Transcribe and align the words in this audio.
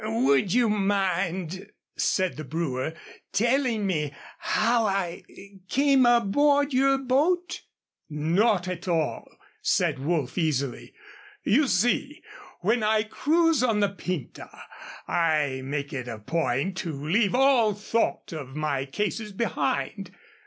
"Would 0.03 0.51
you 0.51 0.67
mind," 0.67 1.69
said 1.95 2.35
the 2.35 2.43
brewer, 2.43 2.95
"telling 3.31 3.85
me 3.85 4.11
how 4.39 4.87
I 4.87 5.21
came 5.69 6.07
aboard 6.07 6.73
your 6.73 6.97
boat?" 6.97 7.61
"Not 8.09 8.67
at 8.67 8.87
all," 8.87 9.29
said 9.61 9.99
Woolf, 9.99 10.39
easily. 10.39 10.95
"You 11.43 11.67
see, 11.67 12.23
when 12.61 12.81
I 12.81 13.03
cruise 13.03 13.61
on 13.61 13.79
the 13.79 13.89
Pinta 13.89 14.49
I 15.07 15.61
make 15.63 15.93
it 15.93 16.07
a 16.07 16.17
point 16.17 16.77
to 16.77 16.93
leave 16.93 17.35
all 17.35 17.75
thought 17.75 18.33
of 18.33 18.55
my 18.55 18.85
cases 18.85 19.31
behind. 19.31 20.09